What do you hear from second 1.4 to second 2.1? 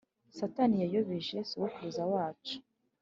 sogukuruza